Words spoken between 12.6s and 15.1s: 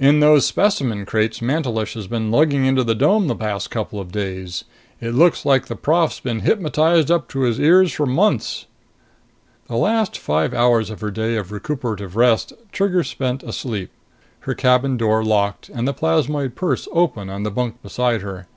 Trigger spent asleep, her cabin